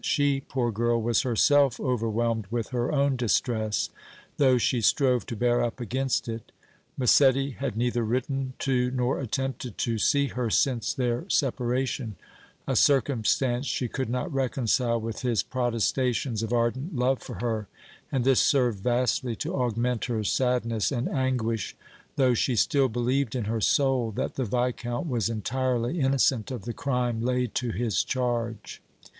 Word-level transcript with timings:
She, 0.03 0.41
poor 0.41 0.71
girl, 0.71 0.99
was 0.99 1.21
herself 1.21 1.79
overwhelmed 1.79 2.47
with 2.49 2.69
her 2.69 2.91
own 2.91 3.15
distress, 3.15 3.91
though 4.37 4.57
she 4.57 4.81
strove 4.81 5.27
to 5.27 5.35
bear 5.35 5.63
up 5.63 5.79
against 5.79 6.27
it. 6.27 6.51
Massetti 6.97 7.51
had 7.51 7.77
neither 7.77 8.03
written 8.03 8.53
to 8.57 8.89
nor 8.89 9.19
attempted 9.19 9.77
to 9.77 9.99
see 9.99 10.29
her 10.29 10.49
since 10.49 10.91
their 10.91 11.29
separation, 11.29 12.15
a 12.67 12.75
circumstance 12.75 13.67
she 13.67 13.87
could 13.87 14.09
not 14.09 14.33
reconcile 14.33 14.99
with 14.99 15.21
his 15.21 15.43
protestations 15.43 16.41
of 16.41 16.51
ardent 16.51 16.95
love 16.95 17.19
for 17.21 17.35
her, 17.35 17.67
and 18.11 18.23
this 18.23 18.39
served 18.41 18.79
vastly 18.79 19.35
to 19.35 19.53
augment 19.53 20.05
her 20.05 20.23
sadness 20.23 20.91
and 20.91 21.09
anguish, 21.09 21.75
though 22.15 22.33
she 22.33 22.55
still 22.55 22.89
believed 22.89 23.35
in 23.35 23.43
her 23.43 23.61
soul 23.61 24.09
that 24.11 24.33
the 24.33 24.45
Viscount 24.45 25.05
was 25.05 25.29
entirely 25.29 25.99
innocent 25.99 26.49
of 26.49 26.65
the 26.65 26.73
crime 26.73 27.21
laid 27.21 27.53
to 27.53 27.69
his 27.71 28.03
charge. 28.03 28.81